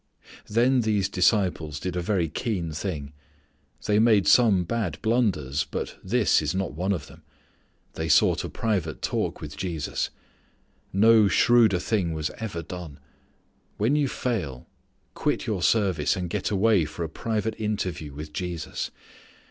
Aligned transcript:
Then 0.49 0.81
these 0.81 1.07
disciples 1.07 1.79
did 1.79 1.95
a 1.95 2.01
very 2.01 2.27
keen 2.27 2.71
thing. 2.71 3.13
They 3.85 3.99
made 3.99 4.27
some 4.27 4.63
bad 4.63 4.97
blunders 5.03 5.63
but 5.69 5.95
this 6.03 6.41
is 6.41 6.55
not 6.55 6.73
one 6.73 6.91
of 6.91 7.05
them. 7.05 7.21
They 7.93 8.09
sought 8.09 8.43
a 8.43 8.49
private 8.49 9.03
talk 9.03 9.41
with 9.41 9.55
Jesus. 9.55 10.09
No 10.91 11.27
shrewder 11.27 11.77
thing 11.77 12.13
was 12.13 12.31
ever 12.39 12.63
done. 12.63 12.99
When 13.77 13.95
you 13.95 14.07
fail, 14.07 14.65
quit 15.13 15.45
your 15.45 15.61
service 15.61 16.15
and 16.15 16.31
get 16.31 16.49
away 16.49 16.85
for 16.85 17.03
a 17.03 17.07
private 17.07 17.53
interview 17.59 18.11
with 18.11 18.33
Jesus. 18.33 18.89